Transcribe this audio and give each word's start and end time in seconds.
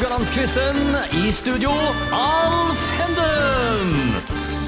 Haugalandsquizen. 0.00 0.76
I 1.12 1.30
studio, 1.30 1.70
Alf 2.16 2.84
Henden. 2.96 4.14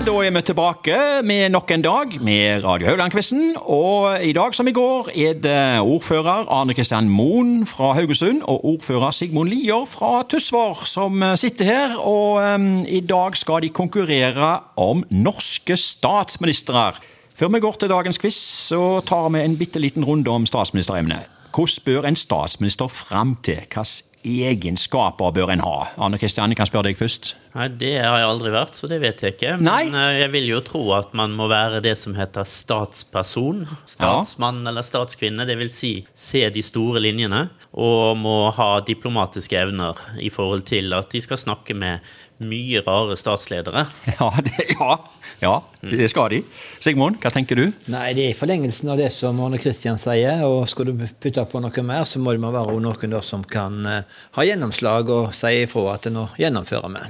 Da 0.05 0.17
er 0.21 0.35
vi 0.35 0.43
tilbake 0.45 0.99
med 1.25 1.55
nok 1.55 1.71
en 1.73 1.85
dag 1.87 2.19
med 2.21 2.61
Radio 2.67 2.91
Haugland-quizen. 2.91 3.55
Og 3.57 4.21
i 4.21 4.35
dag 4.37 4.53
som 4.53 4.69
i 4.69 4.75
går 4.77 5.09
er 5.09 5.41
det 5.41 5.63
ordfører 5.81 6.53
Arne 6.53 6.77
Kristian 6.77 7.09
Moen 7.09 7.65
fra 7.65 7.95
Haugesund 7.97 8.43
og 8.43 8.61
ordfører 8.75 9.17
Sigmund 9.17 9.49
Lier 9.49 9.89
fra 9.89 10.21
Tysvær 10.29 10.85
som 10.85 11.25
sitter 11.41 11.65
her. 11.65 11.97
Og 11.97 12.45
um, 12.45 12.85
i 12.85 13.01
dag 13.01 13.33
skal 13.37 13.65
de 13.65 13.73
konkurrere 13.73 14.59
om 14.77 15.01
norske 15.09 15.81
statsministre. 15.81 16.91
Før 17.33 17.57
vi 17.57 17.65
går 17.65 17.81
til 17.81 17.97
dagens 17.97 18.21
quiz, 18.21 18.37
så 18.69 19.01
tar 19.01 19.33
vi 19.33 19.41
en 19.41 19.57
bitte 19.57 19.81
liten 19.81 20.05
runde 20.05 20.29
om 20.29 20.45
statsministeremnet. 20.45 21.25
Hvordan 21.57 21.85
bør 21.89 22.09
en 22.09 22.17
statsminister 22.17 22.89
fram 22.89 23.39
til? 23.41 23.65
Hvilke 23.65 24.12
egenskaper 24.25 25.31
bør 25.31 25.53
en 25.55 25.65
ha? 25.65 25.77
Anne 25.99 26.19
Kristianne 26.19 26.55
kan 26.59 26.69
spørre 26.69 26.91
deg 26.91 26.99
først. 26.99 27.35
Nei, 27.53 27.69
Det 27.69 27.93
har 28.01 28.17
jeg 28.17 28.29
aldri 28.31 28.53
vært, 28.55 28.77
så 28.79 28.89
det 28.89 28.99
vet 29.03 29.23
jeg 29.25 29.37
ikke. 29.37 29.57
Nei. 29.61 29.85
Men 29.91 29.99
eh, 30.01 30.21
jeg 30.23 30.33
vil 30.33 30.49
jo 30.55 30.61
tro 30.65 30.83
at 30.97 31.13
man 31.17 31.35
må 31.37 31.49
være 31.53 31.83
det 31.85 31.95
som 32.01 32.17
heter 32.17 32.49
statsperson. 32.49 33.67
Statsmann 33.89 34.63
eller 34.69 34.87
statskvinne. 34.87 35.45
Det 35.49 35.59
vil 35.61 35.73
si 35.73 35.93
se 36.17 36.47
de 36.53 36.65
store 36.65 37.03
linjene. 37.05 37.47
Og 37.73 38.17
må 38.21 38.37
ha 38.57 38.73
diplomatiske 38.85 39.57
evner 39.61 40.01
i 40.21 40.33
forhold 40.33 40.65
til 40.69 40.93
at 40.97 41.13
de 41.13 41.21
skal 41.25 41.41
snakke 41.41 41.77
med 41.77 42.01
mye 42.43 42.81
rare 42.87 43.17
statsledere. 43.17 43.87
Ja, 44.19 44.33
det, 44.45 44.67
ja, 44.79 44.97
ja, 45.41 45.55
det 45.81 46.09
skal 46.11 46.31
de. 46.31 46.41
Sigmund, 46.83 47.19
hva 47.23 47.31
tenker 47.35 47.59
du? 47.59 47.65
Nei, 47.93 48.13
det 48.17 48.27
er 48.27 48.35
i 48.35 48.39
forlengelsen 48.39 48.93
av 48.93 49.01
det 49.01 49.09
som 49.15 49.41
Arne 49.45 49.61
Kristian 49.63 49.99
sier. 50.01 50.43
Og 50.47 50.65
skal 50.71 50.91
du 50.91 51.05
putte 51.23 51.45
på 51.51 51.63
noe 51.63 51.85
mer, 51.87 52.07
så 52.09 52.23
må 52.23 52.35
det 52.35 52.43
være 52.43 52.79
noen 52.81 53.17
der 53.17 53.27
som 53.27 53.45
kan 53.45 53.83
eh, 53.89 54.23
ha 54.39 54.47
gjennomslag 54.47 55.11
og 55.13 55.35
si 55.37 55.53
ifra 55.65 55.97
at 55.97 56.09
nå 56.13 56.31
gjennomfører 56.41 56.97
vi. 56.97 57.05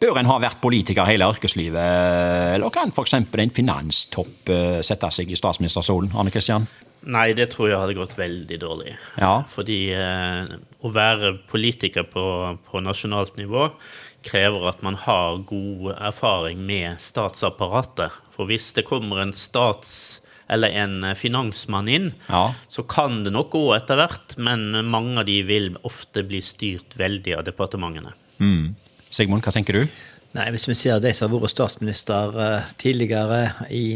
Bør 0.00 0.18
en 0.20 0.28
ha 0.28 0.36
vært 0.42 0.58
politiker 0.60 1.08
hele 1.08 1.24
yrkeslivet, 1.32 2.56
eller 2.56 2.72
kan 2.74 2.90
f.eks. 2.92 3.14
en 3.16 3.54
finanstopp 3.54 4.50
eh, 4.52 4.80
sette 4.84 5.08
seg 5.14 5.30
i 5.32 5.38
statsministerstolen? 5.38 6.10
Arne 6.16 6.32
Kristian? 6.34 6.66
Nei, 7.06 7.30
det 7.38 7.46
tror 7.52 7.70
jeg 7.70 7.78
hadde 7.78 7.94
gått 7.96 8.16
veldig 8.18 8.58
dårlig. 8.60 8.92
Ja. 9.20 9.38
Fordi 9.48 9.78
eh, 9.94 10.52
å 10.84 10.90
være 10.92 11.36
politiker 11.48 12.04
på, 12.10 12.24
på 12.66 12.82
nasjonalt 12.82 13.36
nivå 13.38 13.68
krever 14.26 14.64
at 14.72 14.80
man 14.82 14.96
har 15.04 15.36
god 15.46 15.92
erfaring 15.96 16.64
med 16.66 16.98
statsapparatet. 17.00 18.10
For 18.34 18.48
hvis 18.50 18.72
det 18.76 18.84
kommer 18.88 19.22
en 19.22 19.32
stats- 19.38 20.20
eller 20.50 20.74
en 20.82 20.98
eh, 21.08 21.14
finansmann 21.18 21.88
inn, 21.90 22.10
Ja. 22.28 22.48
så 22.68 22.82
kan 22.90 23.22
det 23.24 23.32
nok 23.34 23.54
gå 23.54 23.64
etter 23.78 23.96
hvert, 24.02 24.36
men 24.38 24.68
mange 24.90 25.22
av 25.22 25.30
de 25.30 25.40
vil 25.46 25.72
ofte 25.86 26.26
bli 26.26 26.42
styrt 26.42 26.98
veldig 27.00 27.38
av 27.38 27.46
departementene. 27.48 28.12
Sigmund, 29.10 29.44
hva 29.46 29.54
tenker 29.54 29.78
du? 29.78 29.86
Nei, 30.36 30.50
Hvis 30.52 30.68
vi 30.68 30.76
ser 30.76 31.00
de 31.00 31.12
som 31.16 31.32
har 31.32 31.40
vært 31.40 31.54
statsminister 31.54 32.36
eh, 32.36 32.68
tidligere 32.80 33.40
i 33.72 33.86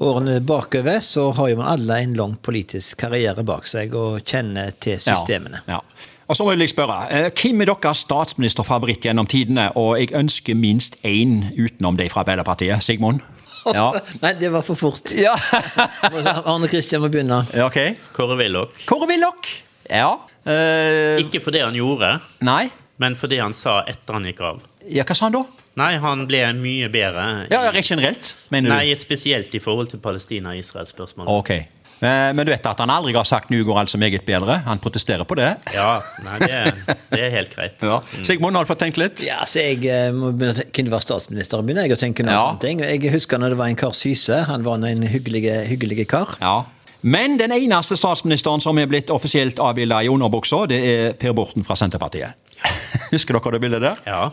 årene 0.00 0.40
bakover, 0.44 1.00
så 1.04 1.30
har 1.36 1.50
jo 1.52 1.58
man 1.60 1.72
alle 1.74 2.00
en 2.04 2.16
lang 2.16 2.36
politisk 2.42 3.00
karriere 3.04 3.44
bak 3.46 3.68
seg 3.68 3.94
og 3.96 4.20
kjenner 4.24 4.72
til 4.80 5.00
systemene. 5.00 5.62
Ja. 5.68 5.80
ja. 5.80 6.08
Og 6.30 6.36
så 6.38 6.46
vil 6.46 6.62
jeg 6.62 6.70
spørre, 6.70 6.98
eh, 7.10 7.30
Hvem 7.34 7.64
er 7.64 7.72
deres 7.72 8.04
statsministerfavoritt 8.04 9.08
gjennom 9.08 9.26
tidene? 9.26 9.70
Og 9.76 9.98
jeg 9.98 10.14
ønsker 10.14 10.54
minst 10.54 11.00
én 11.02 11.50
utenom 11.58 11.98
de 11.98 12.08
fra 12.12 12.24
Arbeiderpartiet. 12.24 12.82
Sigmund? 12.84 13.20
Ja. 13.76 13.90
Nei, 14.22 14.30
det 14.40 14.48
var 14.48 14.62
for 14.64 14.78
fort. 14.78 15.10
ja. 15.26 15.34
Arne 16.48 16.68
Kristian 16.70 17.02
må 17.02 17.10
begynne. 17.12 17.42
ok. 17.66 17.76
Kåre 18.16 18.38
Willoch. 18.40 18.72
Kåre 18.88 19.08
Willoch. 19.10 19.50
Ja. 19.84 20.14
Uh... 20.48 21.20
Ikke 21.20 21.42
for 21.44 21.52
det 21.52 21.60
han 21.66 21.76
gjorde, 21.76 22.14
nei. 22.40 22.70
Men 23.00 23.16
for 23.16 23.32
det 23.32 23.40
han 23.40 23.54
sa 23.56 23.80
etter 23.88 24.16
han 24.18 24.28
gikk 24.28 24.40
av. 24.44 24.60
Ja, 24.90 25.04
hva 25.08 25.16
sa 25.16 25.26
han 25.28 25.36
da? 25.38 25.44
Nei, 25.80 25.94
han 26.02 26.26
ble 26.28 26.40
mye 26.58 26.88
bedre. 26.92 27.26
Ja, 27.52 27.62
Rett 27.72 27.88
generelt, 27.88 28.34
mener 28.52 28.70
du? 28.70 28.74
Nei, 28.76 28.94
spesielt 28.98 29.54
i 29.56 29.60
forhold 29.62 29.90
til 29.92 30.00
Palestina-Israel-spørsmålet. 30.02 31.30
Ok. 31.30 31.50
Eh, 32.00 32.32
Men 32.32 32.46
du 32.46 32.50
vet 32.52 32.64
at 32.66 32.78
han 32.80 32.90
aldri 32.90 33.12
har 33.12 33.24
sagt 33.28 33.50
'nå 33.50 33.62
går 33.64 33.78
alt 33.78 33.90
så 33.90 33.98
meget 33.98 34.24
bedre'? 34.24 34.62
Han 34.64 34.78
protesterer 34.78 35.24
på 35.24 35.34
det. 35.36 35.56
Ja, 35.74 36.00
nei, 36.24 36.38
det, 36.38 36.74
det 37.12 37.20
er 37.20 37.30
helt 37.30 37.54
greit. 37.54 37.76
Ja. 37.82 38.00
Sigmund, 38.22 38.56
har 38.56 38.64
du 38.64 38.68
fått 38.72 38.78
tenkt 38.80 38.96
litt? 38.96 39.22
Ja, 39.26 39.44
så 39.44 39.58
Jeg 39.60 39.84
eh, 39.84 40.10
må 40.12 40.32
begynne 40.32 40.54
å 40.56 40.60
tenke, 40.64 40.90
være 40.90 41.00
statsminister, 41.04 41.62
begynner 41.62 41.86
jeg 41.88 41.92
å 41.92 42.00
tenke 42.00 42.24
noe 42.24 42.32
Ja. 42.34 42.40
sånne 42.48 42.60
ting. 42.60 42.80
Jeg 42.80 43.12
husker 43.12 43.38
når 43.38 43.50
det 43.50 43.58
var 43.58 43.66
en 43.68 43.76
kar 43.76 43.92
Syse. 43.92 44.44
Han 44.48 44.62
var 44.64 44.74
en 44.84 45.02
hyggelig, 45.02 45.44
hyggelig 45.68 46.08
kar. 46.08 46.36
Ja. 46.40 46.64
Men 47.02 47.36
den 47.38 47.52
eneste 47.52 47.96
statsministeren 47.96 48.60
som 48.60 48.76
er 48.78 48.86
blitt 48.86 49.08
offisielt 49.10 49.56
avbilda 49.58 50.02
i 50.04 50.08
underbuksa, 50.08 50.66
det 50.68 50.80
er 50.84 51.12
Per 51.12 51.32
Borten 51.32 51.64
fra 51.64 51.74
Senterpartiet. 51.74 52.34
Husker 53.10 53.36
dere 53.36 53.54
det 53.56 53.60
bildet 53.64 53.82
der? 53.82 54.02
Ja, 54.06 54.28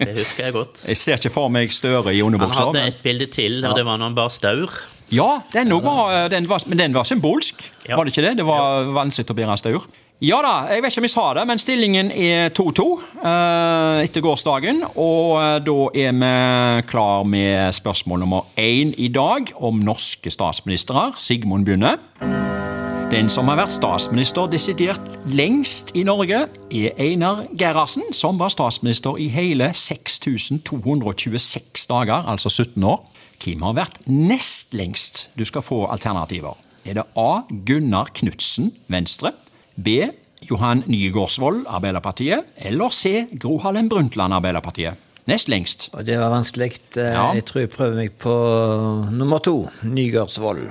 det 0.00 0.14
husker 0.16 0.46
jeg 0.46 0.56
godt. 0.56 0.82
Jeg 0.90 0.96
ser 0.96 1.20
ikke 1.20 1.32
for 1.34 1.52
meg 1.52 1.72
Støre 1.74 2.14
i 2.14 2.20
Han 2.22 2.40
hadde 2.40 2.86
et 2.88 3.02
bilde 3.04 3.26
til, 3.32 3.60
og 3.64 3.76
det 3.76 3.84
var 3.84 4.00
når 4.00 4.10
han 4.10 4.18
bar 4.18 4.28
staur. 4.32 4.72
Ja, 5.10 5.40
den 5.52 5.72
var, 5.82 6.28
den 6.30 6.46
var, 6.48 6.62
men 6.66 6.78
den 6.78 6.94
var 6.94 7.04
symbolsk, 7.04 7.72
Ja. 7.88 7.96
var 7.96 8.04
det 8.04 8.16
ikke 8.16 8.28
det? 8.28 8.36
Det 8.38 8.46
var 8.46 8.86
vanskelig 8.94 9.30
å 9.30 9.34
bære 9.34 9.58
staur. 9.58 9.88
Ja 10.20 10.36
da, 10.44 10.66
jeg 10.68 10.82
vet 10.84 10.92
ikke 10.92 11.00
om 11.00 11.06
jeg 11.06 11.12
sa 11.14 11.22
det, 11.38 11.44
men 11.48 11.60
stillingen 11.62 12.10
er 12.12 12.50
2-2 12.52 12.84
eh, 13.24 14.02
etter 14.04 14.20
gårsdagen. 14.20 14.82
Og 15.00 15.38
eh, 15.40 15.56
da 15.64 15.78
er 15.96 16.12
vi 16.20 16.84
klar 16.92 17.24
med 17.24 17.72
spørsmål 17.72 18.20
nummer 18.26 18.44
én 18.60 18.92
i 19.00 19.08
dag 19.08 19.48
om 19.56 19.80
norske 19.80 20.28
statsministre. 20.28 21.08
Sigmund 21.16 21.64
begynner. 21.64 22.49
Den 23.10 23.26
som 23.32 23.48
har 23.50 23.58
vært 23.58 23.72
statsminister 23.74 24.46
desidert 24.52 25.00
lengst 25.26 25.90
i 25.98 26.04
Norge, 26.06 26.44
er 26.70 26.92
Einar 27.02 27.40
Gerhardsen, 27.58 28.04
som 28.14 28.38
var 28.38 28.52
statsminister 28.54 29.18
i 29.18 29.26
hele 29.34 29.72
6226 29.74 31.88
dager, 31.90 32.22
altså 32.30 32.48
17 32.52 32.84
år. 32.86 33.00
Hvem 33.40 33.62
har 33.66 33.74
vært 33.80 33.98
nest 34.06 34.74
lengst? 34.76 35.24
Du 35.38 35.44
skal 35.48 35.64
få 35.64 35.82
alternativer. 35.90 36.54
Er 36.86 37.00
det 37.00 37.06
A. 37.18 37.40
Gunnar 37.66 38.12
Knudsen, 38.14 38.70
Venstre. 38.92 39.32
B. 39.76 39.88
Johan 40.50 40.84
Nygaardsvold, 40.86 41.64
Arbeiderpartiet. 41.68 42.44
Eller 42.56 42.88
C. 42.94 43.26
Gro 43.40 43.58
Harlem 43.64 43.88
Brundtland, 43.90 44.34
Arbeiderpartiet. 44.38 44.94
Nest 45.28 45.48
lengst. 45.52 45.90
Og 45.92 46.06
det 46.06 46.16
var 46.18 46.30
vanskelig. 46.32 46.70
Eh, 46.96 47.12
Ja. 47.12 47.32
Jeg 47.34 47.44
tror 47.44 47.60
jeg 47.60 47.70
prøver 47.70 47.96
meg 47.96 48.12
på 48.18 48.32
nummer 49.12 49.38
to. 49.38 49.68
Nygardsvold. 49.82 50.68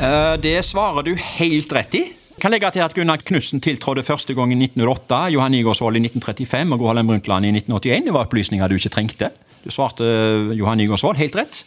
Eh, 0.00 0.36
Det 0.40 0.62
svarer 0.64 1.02
du 1.02 1.14
helt 1.16 1.72
rett 1.72 1.94
i. 1.94 2.04
Kan 2.40 2.52
legge 2.52 2.68
til 2.74 2.84
at 2.84 2.92
Gunnar 2.94 3.22
Knudsen 3.24 3.62
tiltrådte 3.64 4.04
første 4.04 4.34
gang 4.36 4.52
i 4.52 4.58
1908, 4.58 5.30
Johan 5.32 5.54
Nygaardsvold 5.56 5.96
i 5.96 6.02
1935 6.04 6.74
og 6.74 6.78
Gro 6.82 6.90
Harlem 6.90 7.08
Brundtland 7.08 7.48
i 7.48 7.52
1981. 7.54 8.04
Det 8.04 8.12
var 8.12 8.26
opplysninger 8.26 8.68
du 8.68 8.76
ikke 8.76 8.92
trengte. 8.92 9.30
Du 9.64 9.70
svarte 9.72 10.04
eh, 10.04 10.52
Johan 10.58 10.76
Nygaardsvold 10.82 11.16
helt 11.16 11.36
rett. 11.40 11.62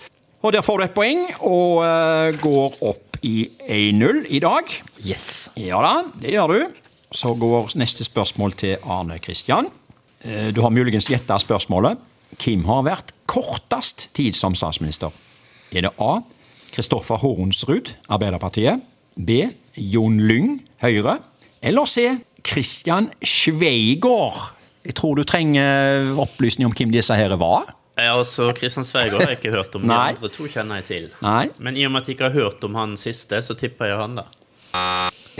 Og 0.45 0.53
der 0.53 0.63
får 0.63 0.77
du 0.77 0.83
et 0.85 0.93
poeng, 0.95 1.25
og 1.41 1.81
eh, 1.83 2.37
går 2.39 2.77
opp 2.91 3.17
i 3.25 3.49
1-0 3.67 4.21
i 4.29 4.39
dag. 4.39 4.69
Yes. 5.03 5.49
Ja 5.59 5.81
da, 5.83 5.95
det 6.21 6.37
gjør 6.37 6.53
du. 6.53 6.85
Så 7.11 7.33
går 7.33 7.73
neste 7.81 8.05
spørsmål 8.05 8.53
til 8.53 8.77
Arne 8.85 9.17
Kristian. 9.19 9.67
Du 10.53 10.59
har 10.61 10.69
muligens 10.69 11.07
gjetta 11.09 11.37
spørsmålet. 11.41 11.97
Hvem 12.37 12.65
har 12.67 12.83
vært 12.85 13.13
kortest 13.25 14.09
tid 14.13 14.35
som 14.37 14.53
statsminister? 14.55 15.09
Er 15.73 15.87
det 15.87 15.91
A. 15.97 16.19
Kristoffer 16.73 17.19
Hornsrud, 17.21 17.93
Arbeiderpartiet. 18.09 18.81
B. 19.17 19.41
Jon 19.75 20.19
Lyng, 20.21 20.59
Høyre. 20.83 21.17
Eller 21.61 21.85
C. 21.89 22.05
Christian 22.45 23.09
Sveigård. 23.25 24.37
Jeg 24.85 24.95
tror 24.95 25.17
du 25.19 25.25
trenger 25.27 26.13
opplysning 26.21 26.69
om 26.69 26.75
hvem 26.75 26.93
disse 26.93 27.15
her 27.17 27.35
var. 27.41 27.73
Ja, 27.99 28.13
altså, 28.15 28.47
Kristian 28.55 28.85
Sveigård 28.87 29.25
har 29.25 29.33
jeg 29.33 29.41
ikke 29.41 29.51
hørt 29.57 29.75
om. 29.75 29.83
De 29.83 29.91
andre 29.93 30.29
to 30.31 30.47
kjenner 30.47 30.79
jeg 30.79 30.85
til. 30.87 31.09
Nei, 31.25 31.49
Men 31.59 31.75
i 31.75 31.83
og 31.83 31.91
med 31.91 32.01
at 32.05 32.07
jeg 32.07 32.15
ikke 32.15 32.29
har 32.29 32.37
hørt 32.37 32.63
om 32.63 32.77
han 32.79 32.95
siste, 32.99 33.41
så 33.43 33.57
tipper 33.59 33.91
jeg 33.91 33.99
han, 33.99 34.21
da. 34.21 34.25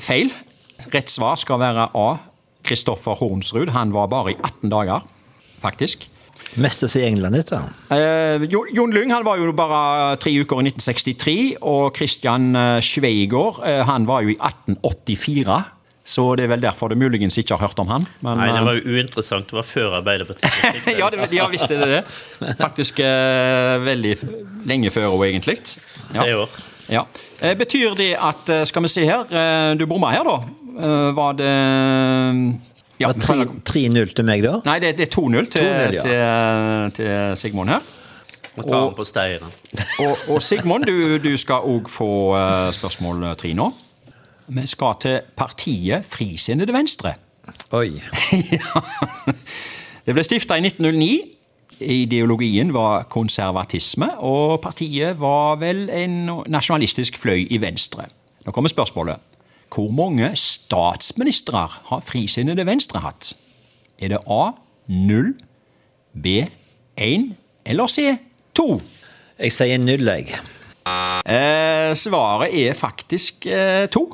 feil. 0.03 0.34
Rett 0.91 1.12
svar 1.12 1.39
skal 1.39 1.59
være 1.62 1.88
A. 1.95 2.09
Kristoffer 2.68 3.16
Hornsrud. 3.19 3.71
Han 3.75 3.94
var 3.95 4.09
bare 4.12 4.33
i 4.33 4.38
18 4.44 4.71
dager, 4.71 5.07
faktisk. 5.63 6.09
Mest 6.57 6.84
i 6.96 7.04
England, 7.06 7.36
dette. 7.38 7.60
Eh, 7.94 8.46
Jon 8.50 8.94
Lyng 8.94 9.12
han 9.13 9.25
var 9.28 9.38
jo 9.38 9.51
bare 9.54 10.16
tre 10.22 10.34
uker 10.40 10.63
i 10.63 10.69
1963, 10.72 11.38
og 11.62 11.96
Christian 11.96 12.54
Schweigaard 12.81 13.19
Sveigård 13.19 13.60
eh, 13.66 13.84
han 13.86 14.07
var 14.07 14.24
jo 14.25 14.34
i 14.34 14.38
1884. 14.38 15.60
Så 16.10 16.24
det 16.40 16.48
er 16.48 16.50
vel 16.56 16.62
derfor 16.63 16.90
du 16.90 16.98
muligens 16.98 17.38
ikke 17.38 17.54
har 17.54 17.68
hørt 17.68 17.80
om 17.84 17.90
han. 17.92 18.07
Men, 18.25 18.40
Nei, 18.40 18.48
det 18.50 18.62
eh, 18.62 18.66
var 18.66 18.80
jo 18.80 18.96
uinteressant. 18.96 19.50
Det 19.51 19.57
var 19.60 19.68
før 19.68 19.98
Arbeiderpartiet. 20.00 20.88
ja, 21.01 21.10
det, 21.13 21.28
ja, 21.36 21.46
visst 21.51 21.69
er 21.69 21.84
det 21.84 21.90
det. 22.00 22.56
Faktisk 22.57 23.02
eh, 23.06 23.75
veldig 23.86 24.16
lenge 24.69 24.90
før 24.94 25.12
henne, 25.12 25.30
egentlig. 25.30 25.60
Ja. 26.16 26.24
Tre 26.24 26.31
år. 26.45 26.56
Ja. 26.90 27.04
Eh, 27.44 27.54
betyr 27.60 27.94
det 28.00 28.16
at 28.18 28.50
eh, 28.50 28.63
Skal 28.66 28.88
vi 28.88 28.90
se 28.95 29.06
her. 29.06 29.28
eh, 29.30 29.75
du 29.78 29.86
bomma 29.90 30.10
her, 30.16 30.25
da. 30.25 30.40
Eh, 30.80 31.12
var 31.13 31.38
det 31.38 31.54
ja, 33.00 33.13
Det 33.16 33.30
var 33.30 33.46
3-0 33.69 34.12
til 34.16 34.28
meg, 34.28 34.44
da. 34.44 34.57
Nei, 34.66 34.80
det, 34.84 34.98
det 35.00 35.07
er 35.07 35.13
2-0 35.16 35.48
til, 35.54 35.69
ja. 35.96 36.04
til, 36.04 36.92
til 37.00 37.38
Sigmund 37.40 37.72
her. 37.72 37.86
Må 38.57 38.66
ta 38.68 38.81
han 38.81 38.96
på 38.98 39.06
steiren. 39.07 39.54
Og, 40.04 40.25
og 40.34 40.42
Sigmund, 40.44 40.90
du, 40.90 41.16
du 41.24 41.31
skal 41.40 41.63
òg 41.63 41.88
få 41.92 42.10
eh, 42.36 42.68
spørsmål 42.75 43.30
tre 43.40 43.54
nå. 43.56 43.69
Vi 44.50 44.66
skal 44.68 44.98
til 45.00 45.19
partiet 45.38 46.06
Frisinnede 46.10 46.74
Venstre. 46.74 47.13
Oi. 47.72 47.92
Det 50.06 50.16
ble 50.16 50.24
stifta 50.25 50.57
i 50.57 50.63
1909. 50.66 51.10
Ideologien 51.80 52.74
var 52.74 53.06
konservatisme, 53.13 54.10
og 54.25 54.57
partiet 54.63 55.19
var 55.19 55.60
vel 55.62 55.86
en 55.94 56.24
nasjonalistisk 56.50 57.19
fløy 57.22 57.45
i 57.45 57.60
Venstre. 57.62 58.07
Nå 58.45 58.52
kommer 58.52 58.74
spørsmålet. 58.74 59.22
Hvor 59.69 59.92
mange 59.94 60.31
statsministre 60.69 61.66
har 61.89 62.01
frisinnede 62.06 62.66
Venstre 62.68 63.01
hatt? 63.01 63.33
Er 64.00 64.13
det 64.13 64.21
A 64.30 64.51
0, 64.88 65.33
B 66.13 66.44
1 66.98 67.36
eller 67.66 67.89
C 67.89 68.13
2? 68.57 68.68
Jeg 69.39 69.56
sier 69.56 69.81
null, 69.81 70.06
jeg. 70.06 70.36
Eh, 71.25 71.92
svaret 71.98 72.54
er 72.54 72.77
faktisk 72.77 73.45
eh, 73.50 73.88
to. 73.89 74.06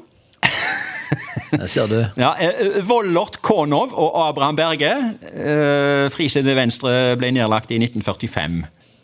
Det 1.56 1.70
ser 1.72 1.88
du. 1.88 1.98
Ja, 2.20 2.34
eh, 2.40 2.80
Vollert 2.88 3.42
Konow 3.42 3.92
og 3.92 4.16
Abraham 4.30 4.56
Berge. 4.56 4.92
Eh, 5.34 6.08
Frisinnede 6.14 6.56
Venstre 6.58 7.16
ble 7.20 7.34
nedlagt 7.36 7.72
i 7.72 7.80
1945. 7.82 8.64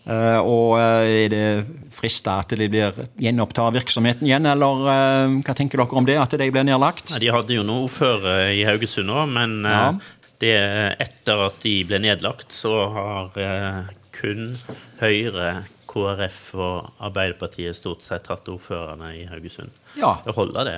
Eh, 0.09 0.39
og 0.41 0.79
eh, 0.81 1.25
er 1.25 1.29
det 1.29 1.43
frista 1.93 2.39
at 2.41 2.55
de 2.57 2.67
blir 2.73 2.95
gjenopptar 3.21 3.73
virksomheten 3.75 4.25
igjen, 4.25 4.47
eller 4.49 4.87
eh, 4.89 5.35
hva 5.45 5.53
tenker 5.57 5.77
dere 5.83 5.99
om 6.01 6.07
det, 6.07 6.15
at 6.17 6.33
de 6.41 6.47
blir 6.49 6.65
nedlagt? 6.65 7.13
Ja, 7.13 7.21
de 7.21 7.29
hadde 7.35 7.57
jo 7.59 7.65
noe 7.67 7.85
ordfører 7.85 8.49
i 8.57 8.63
Haugesund 8.65 9.13
òg, 9.13 9.27
men 9.29 9.59
Ja. 9.67 9.83
det, 10.41 10.55
etter 11.05 11.45
at 11.45 11.59
de 11.61 11.75
ble 11.85 11.99
nedlagt, 12.01 12.49
så 12.55 12.73
har 12.95 13.29
kun 14.11 14.55
Høyre, 15.01 15.63
KrF 15.91 16.39
og 16.55 16.89
Arbeiderpartiet 17.03 17.75
stort 17.75 18.01
sett 18.05 18.29
hatt 18.31 18.47
ordførerne 18.49 19.11
i 19.19 19.25
Haugesund. 19.29 19.69
Ja, 19.99 20.15
Det 20.25 20.33
holder, 20.33 20.63
det. 20.65 20.75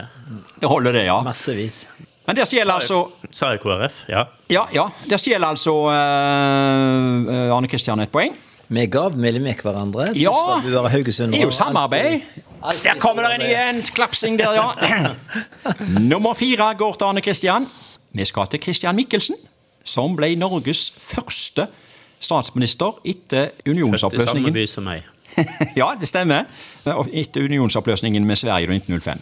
det 0.60 0.68
holder 0.70 0.92
det, 1.00 1.06
ja. 1.06 1.20
Massevis. 1.22 1.88
Men 2.25 2.36
der 2.40 2.48
stjeler 2.48 2.80
altså 2.80 3.02
Sa 3.36 3.50
jeg 3.52 3.60
KrF? 3.62 4.04
Ja. 4.10 4.25
Ja, 4.50 4.64
ja, 4.74 4.88
der 5.10 5.20
stjeler 5.22 5.48
altså 5.54 5.74
eh, 5.92 7.52
Arne 7.54 7.68
Kristian 7.72 8.00
et 8.04 8.12
poeng. 8.12 8.34
Vi 8.69 8.86
gavmilder 8.86 9.42
med 9.42 9.56
hverandre. 9.62 10.06
Ja, 10.15 10.31
Det 10.63 11.36
er 11.39 11.42
jo 11.42 11.51
samarbeid. 11.51 12.21
alltid- 12.63 12.83
Der 12.83 13.00
kommer 13.00 13.24
det 13.24 13.36
en 13.36 13.42
igjen! 13.42 13.81
Klapsing 13.83 14.39
der, 14.39 14.54
ja. 14.54 14.71
Nummer 16.00 16.33
fire 16.33 16.74
går 16.77 16.94
til 16.94 17.06
Arne 17.06 17.21
Kristian. 17.21 17.68
Vi 18.13 18.25
skal 18.25 18.48
til 18.48 18.60
Kristian 18.60 18.95
Mikkelsen, 18.95 19.36
som 19.83 20.15
ble 20.15 20.36
Norges 20.36 20.94
første 20.98 21.68
statsminister 22.19 23.00
etter 23.06 23.50
Født 23.65 24.13
i 24.13 24.27
samme 24.27 24.51
by 24.54 24.65
som 24.68 24.83
meg. 24.83 25.04
Ja, 25.75 25.92
det 26.00 26.07
stemmer. 26.07 26.44
Etter 27.13 27.42
unionsoppløsningen 27.44 28.25
med 28.25 28.36
Sverige 28.36 28.68
i 28.69 28.75
1905. 28.75 29.19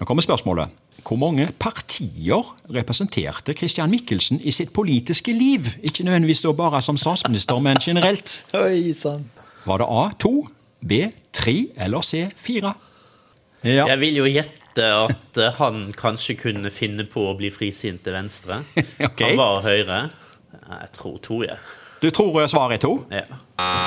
Nå 0.00 0.04
kommer 0.06 0.22
spørsmålet. 0.22 0.68
Hvor 1.04 1.18
mange 1.20 1.50
partier 1.60 2.54
representerte 2.72 3.52
Kristian 3.54 3.90
Mikkelsen 3.92 4.40
i 4.40 4.50
sitt 4.54 4.72
politiske 4.72 5.34
liv? 5.36 5.68
Ikke 5.84 6.04
nødvendigvis 6.04 6.40
da 6.46 6.52
bare 6.56 6.80
som 6.82 6.96
statsminister, 6.96 7.58
men 7.60 7.76
generelt. 7.76 8.38
Oi 8.64 8.92
sann. 8.96 9.26
Var 9.66 9.82
det 9.82 9.88
A 9.90 10.08
2, 10.24 10.32
B 10.80 11.04
3 11.32 11.56
eller 11.84 12.00
C 12.00 12.24
4? 12.36 12.72
Ja. 13.64 13.86
Jeg 13.86 14.00
vil 14.00 14.16
jo 14.22 14.24
gjette 14.28 14.88
at 15.04 15.40
eh, 15.40 15.54
han 15.60 15.86
kanskje 15.96 16.38
kunne 16.40 16.72
finne 16.72 17.04
på 17.08 17.28
å 17.28 17.36
bli 17.36 17.52
frisint 17.52 18.00
til 18.04 18.16
venstre. 18.16 18.62
okay. 19.08 19.34
Han 19.34 19.40
var 19.40 19.64
Høyre. 19.64 20.02
Jeg 20.54 20.92
tror 20.96 21.18
to, 21.20 21.42
jeg. 21.44 21.60
Du 22.00 22.10
tror 22.12 22.46
svaret 22.48 22.76
er 22.76 22.82
to? 22.84 22.94
Ja. 23.12 23.24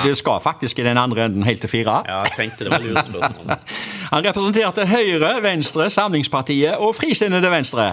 Du 0.06 0.14
skal 0.18 0.40
faktisk 0.42 0.80
i 0.80 0.86
den 0.86 0.98
andre 0.98 1.28
enden 1.28 1.46
helt 1.46 1.62
til 1.62 1.70
fire. 1.70 2.02
ja, 2.08 2.22
jeg 2.26 2.34
tenkte 2.38 2.66
det 2.66 2.74
var 2.74 2.82
lurt. 2.82 3.74
Han 4.12 4.24
representerte 4.24 4.86
Høyre, 4.88 5.38
Venstre, 5.44 5.90
Samlingspartiet 5.92 6.80
og 6.80 6.96
Frisinnede 6.96 7.50
Venstre. 7.52 7.92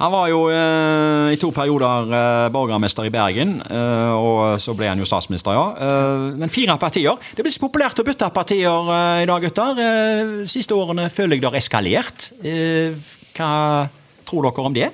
Han 0.00 0.12
var 0.14 0.30
jo 0.32 0.38
eh, 0.48 1.34
i 1.34 1.36
to 1.36 1.50
perioder 1.52 2.14
eh, 2.16 2.46
borgermester 2.54 3.04
i 3.04 3.12
Bergen, 3.12 3.58
eh, 3.68 4.12
og 4.16 4.56
så 4.62 4.72
ble 4.76 4.88
han 4.88 5.02
jo 5.02 5.08
statsminister, 5.08 5.52
ja. 5.52 5.66
Eh, 5.76 6.22
men 6.40 6.52
fire 6.52 6.78
partier. 6.80 7.20
Det 7.36 7.44
blir 7.44 7.52
så 7.52 7.60
populært 7.60 8.00
å 8.00 8.06
bytte 8.06 8.30
partier 8.32 8.88
eh, 8.96 9.26
i 9.26 9.28
dag, 9.28 9.44
gutter. 9.44 9.82
Eh, 9.84 10.32
siste 10.48 10.78
årene 10.78 11.10
føler 11.12 11.36
jeg 11.36 11.44
det 11.44 11.50
har 11.50 11.60
eskalert. 11.60 12.30
Hva 13.36 13.52
tror 14.24 14.48
dere 14.48 14.68
om 14.70 14.78
det? 14.80 14.88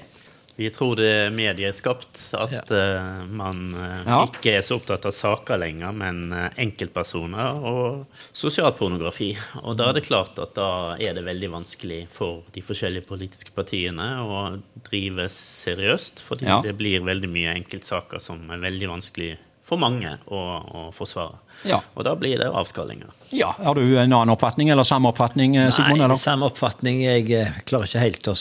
Vi 0.57 0.71
tror 0.73 0.97
det 0.97 1.07
er 1.13 1.35
medieskapt, 1.37 2.17
at 2.33 2.71
eh, 2.73 3.25
man 3.29 3.75
eh, 3.77 4.07
Ja. 4.09 4.23
ikke 4.25 4.55
er 4.57 4.63
så 4.65 4.79
opptatt 4.79 5.05
av 5.05 5.13
saker 5.13 5.59
lenger, 5.61 5.93
men 5.93 6.33
eh, 6.33 6.47
enkeltpersoner 6.65 7.59
og 7.61 8.07
sosialpornografi. 8.33 9.35
Og 9.65 9.77
da 9.77 9.91
er 9.91 9.99
det 9.99 10.07
klart 10.07 10.39
at 10.41 10.55
da 10.57 10.69
er 10.97 11.13
det 11.19 11.27
veldig 11.27 11.51
vanskelig 11.59 12.07
for 12.15 12.41
de 12.57 12.65
forskjellige 12.65 13.05
politiske 13.11 13.53
partiene 13.57 14.07
å 14.25 14.41
drive 14.89 15.29
seriøst, 15.33 16.25
fordi 16.25 16.47
Ja. 16.49 16.63
det 16.65 16.77
blir 16.79 17.05
veldig 17.05 17.29
mye 17.29 17.53
enkeltsaker 17.61 18.19
som 18.19 18.49
er 18.51 18.59
veldig 18.65 18.89
vanskelig 18.97 19.35
for 19.67 19.81
mange 19.83 20.13
å, 20.31 20.41
å 20.63 20.83
forsvare. 20.95 21.41
Ja. 21.67 21.81
Og 21.99 22.05
da 22.07 22.13
blir 22.19 22.39
det 22.39 22.47
avskallinger. 22.55 23.11
Ja, 23.35 23.51
Har 23.59 23.75
du 23.75 23.83
en 23.83 24.13
annen 24.13 24.31
oppfatning, 24.37 24.71
eller 24.71 24.87
samme 24.87 25.11
oppfatning, 25.11 25.57
eh, 25.59 25.73
Sigmund? 25.75 26.05
Nei, 26.05 26.19
samme 26.23 26.47
oppfatning. 26.47 27.03
Jeg 27.03 27.27
eh, 27.35 27.59
klarer 27.67 27.91
ikke 27.91 28.05
helt 28.05 28.31
å 28.31 28.37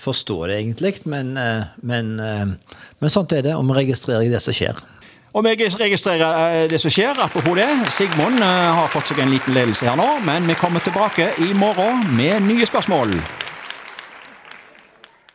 forstå 0.00 0.40
det, 0.50 0.58
egentlig. 0.64 0.96
Men, 1.06 1.36
eh, 1.38 1.70
men, 1.86 2.12
men 2.18 3.14
sånt 3.14 3.36
er 3.36 3.46
det, 3.46 3.54
og 3.54 3.66
vi 3.70 3.78
registrerer 3.78 4.26
det 4.32 4.42
som 4.42 4.56
skjer. 4.56 4.82
Og 5.36 5.44
vi 5.44 5.54
registrerer 5.54 6.66
det 6.70 6.80
som 6.82 6.90
skjer. 6.90 7.18
Apropos 7.22 7.58
det, 7.60 7.68
Sigmund 7.94 8.42
har 8.42 8.90
fått 8.90 9.12
seg 9.12 9.20
en 9.22 9.34
liten 9.36 9.54
ledelse 9.54 9.86
her 9.86 9.98
nå, 10.00 10.16
men 10.26 10.48
vi 10.48 10.56
kommer 10.58 10.82
tilbake 10.82 11.34
i 11.44 11.52
morgen 11.54 12.08
med 12.16 12.48
nye 12.48 12.66
spørsmål. 12.66 13.20